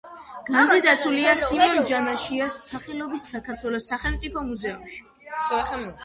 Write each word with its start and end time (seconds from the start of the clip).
განძი 0.45 0.77
დაცულია 0.83 1.33
სიმონ 1.41 1.75
ჯანაშიას 1.91 2.57
სახელობის 2.69 3.27
საქართველოს 3.33 3.91
სახელმწიფო 3.93 4.43
მუზეუმში. 4.47 5.05